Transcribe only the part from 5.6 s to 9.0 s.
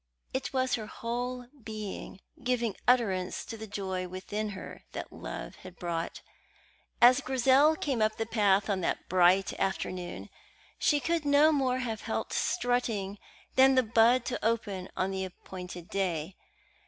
brought. As Grizel came up the path on